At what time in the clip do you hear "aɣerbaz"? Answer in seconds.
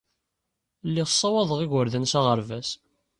2.19-2.69